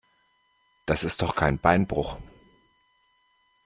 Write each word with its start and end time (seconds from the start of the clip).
Das 0.87 1.03
ist 1.03 1.21
doch 1.21 1.35
kein 1.35 1.59
Beinbruch. 1.59 2.17